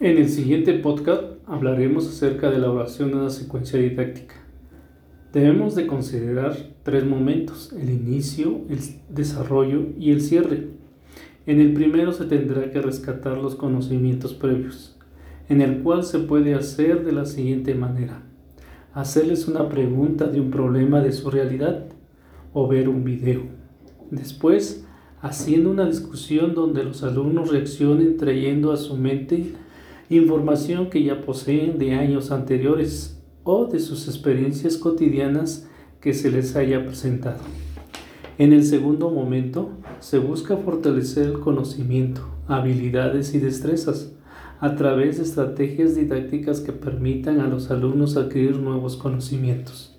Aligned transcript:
En 0.00 0.16
el 0.16 0.28
siguiente 0.28 0.74
podcast 0.74 1.24
hablaremos 1.44 2.06
acerca 2.06 2.52
de 2.52 2.60
la 2.60 2.70
oración 2.70 3.10
en 3.10 3.24
la 3.24 3.30
secuencia 3.30 3.80
didáctica. 3.80 4.36
Debemos 5.32 5.74
de 5.74 5.88
considerar 5.88 6.56
tres 6.84 7.04
momentos, 7.04 7.72
el 7.72 7.90
inicio, 7.90 8.60
el 8.68 8.78
desarrollo 9.08 9.88
y 9.98 10.12
el 10.12 10.20
cierre. 10.20 10.68
En 11.46 11.60
el 11.60 11.72
primero 11.72 12.12
se 12.12 12.26
tendrá 12.26 12.70
que 12.70 12.80
rescatar 12.80 13.38
los 13.38 13.56
conocimientos 13.56 14.34
previos, 14.34 14.96
en 15.48 15.62
el 15.62 15.82
cual 15.82 16.04
se 16.04 16.20
puede 16.20 16.54
hacer 16.54 17.04
de 17.04 17.10
la 17.10 17.26
siguiente 17.26 17.74
manera. 17.74 18.22
Hacerles 18.94 19.48
una 19.48 19.68
pregunta 19.68 20.28
de 20.28 20.40
un 20.40 20.52
problema 20.52 21.00
de 21.00 21.10
su 21.10 21.28
realidad 21.28 21.86
o 22.52 22.68
ver 22.68 22.88
un 22.88 23.02
video. 23.02 23.42
Después, 24.12 24.86
haciendo 25.20 25.72
una 25.72 25.86
discusión 25.86 26.54
donde 26.54 26.84
los 26.84 27.02
alumnos 27.02 27.50
reaccionen 27.50 28.16
trayendo 28.16 28.70
a 28.70 28.76
su 28.76 28.96
mente 28.96 29.54
información 30.10 30.88
que 30.88 31.02
ya 31.02 31.20
poseen 31.20 31.78
de 31.78 31.94
años 31.94 32.30
anteriores 32.30 33.20
o 33.44 33.66
de 33.66 33.78
sus 33.78 34.08
experiencias 34.08 34.76
cotidianas 34.76 35.68
que 36.00 36.14
se 36.14 36.30
les 36.30 36.56
haya 36.56 36.84
presentado. 36.84 37.40
En 38.38 38.52
el 38.52 38.64
segundo 38.64 39.10
momento, 39.10 39.70
se 40.00 40.18
busca 40.18 40.56
fortalecer 40.56 41.26
el 41.26 41.40
conocimiento, 41.40 42.22
habilidades 42.46 43.34
y 43.34 43.38
destrezas 43.38 44.12
a 44.60 44.76
través 44.76 45.18
de 45.18 45.24
estrategias 45.24 45.94
didácticas 45.94 46.60
que 46.60 46.72
permitan 46.72 47.40
a 47.40 47.48
los 47.48 47.70
alumnos 47.70 48.16
adquirir 48.16 48.56
nuevos 48.56 48.96
conocimientos, 48.96 49.98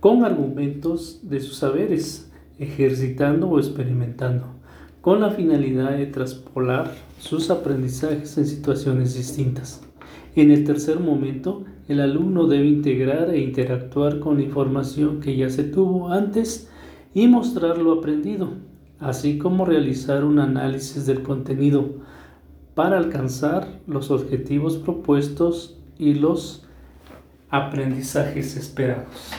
con 0.00 0.24
argumentos 0.24 1.20
de 1.22 1.40
sus 1.40 1.56
saberes, 1.56 2.30
ejercitando 2.58 3.48
o 3.48 3.58
experimentando 3.58 4.56
con 5.06 5.20
la 5.20 5.30
finalidad 5.30 5.92
de 5.92 6.06
traspolar 6.06 6.92
sus 7.20 7.50
aprendizajes 7.50 8.36
en 8.38 8.44
situaciones 8.44 9.14
distintas. 9.14 9.80
En 10.34 10.50
el 10.50 10.64
tercer 10.64 10.98
momento, 10.98 11.62
el 11.86 12.00
alumno 12.00 12.48
debe 12.48 12.66
integrar 12.66 13.30
e 13.30 13.38
interactuar 13.38 14.18
con 14.18 14.40
información 14.40 15.20
que 15.20 15.36
ya 15.36 15.48
se 15.48 15.62
tuvo 15.62 16.08
antes 16.08 16.68
y 17.14 17.28
mostrar 17.28 17.78
lo 17.78 17.92
aprendido, 17.92 18.54
así 18.98 19.38
como 19.38 19.64
realizar 19.64 20.24
un 20.24 20.40
análisis 20.40 21.06
del 21.06 21.22
contenido 21.22 21.88
para 22.74 22.98
alcanzar 22.98 23.78
los 23.86 24.10
objetivos 24.10 24.76
propuestos 24.76 25.78
y 26.00 26.14
los 26.14 26.66
aprendizajes 27.48 28.56
esperados. 28.56 29.30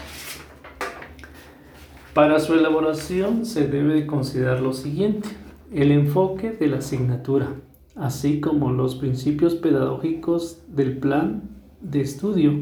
Para 2.14 2.40
su 2.40 2.54
elaboración 2.54 3.46
se 3.46 3.68
debe 3.68 4.08
considerar 4.08 4.62
lo 4.62 4.72
siguiente 4.72 5.28
el 5.72 5.92
enfoque 5.92 6.52
de 6.52 6.68
la 6.68 6.78
asignatura, 6.78 7.50
así 7.96 8.40
como 8.40 8.72
los 8.72 8.96
principios 8.96 9.56
pedagógicos 9.56 10.62
del 10.70 10.98
plan 10.98 11.44
de 11.82 12.00
estudio, 12.00 12.54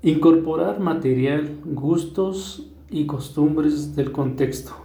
incorporar 0.00 0.78
material, 0.78 1.58
gustos 1.64 2.70
y 2.88 3.06
costumbres 3.06 3.96
del 3.96 4.12
contexto, 4.12 4.76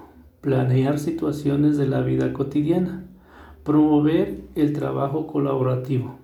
planear 0.41 0.97
situaciones 0.97 1.77
de 1.77 1.87
la 1.87 2.01
vida 2.01 2.33
cotidiana, 2.33 3.05
promover 3.63 4.41
el 4.55 4.73
trabajo 4.73 5.27
colaborativo, 5.27 6.17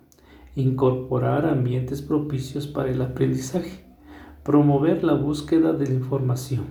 incorporar 0.55 1.45
ambientes 1.45 2.01
propicios 2.01 2.65
para 2.65 2.89
el 2.89 2.99
aprendizaje, 3.03 3.85
promover 4.43 5.03
la 5.03 5.13
búsqueda 5.13 5.73
de 5.73 5.85
la 5.85 5.93
información. 5.93 6.65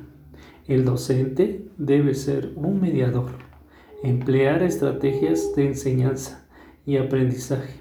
El 0.67 0.85
docente 0.85 1.69
debe 1.79 2.17
ser 2.17 2.53
un 2.57 2.81
mediador 2.81 3.46
emplear 4.03 4.63
estrategias 4.63 5.55
de 5.55 5.69
enseñanza 5.69 6.47
y 6.85 6.97
aprendizaje, 6.97 7.81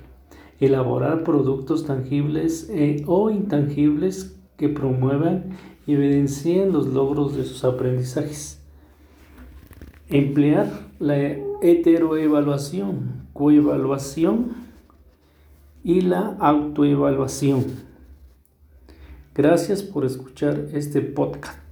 elaborar 0.60 1.24
productos 1.24 1.86
tangibles 1.86 2.70
e, 2.70 3.04
o 3.06 3.30
intangibles 3.30 4.40
que 4.58 4.70
promuevan 4.70 5.58
y 5.86 5.94
evidencien 5.94 6.72
los 6.72 6.88
logros 6.88 7.36
de 7.36 7.44
sus 7.44 7.64
aprendizajes, 7.64 8.62
emplear 10.10 10.68
la 11.00 11.18
heteroevaluación, 11.62 13.28
coevaluación 13.34 14.54
y 15.84 16.02
la 16.02 16.36
autoevaluación. 16.40 17.66
Gracias 19.36 19.84
por 19.84 20.06
escuchar 20.06 20.70
este 20.72 21.02
podcast. 21.02 21.65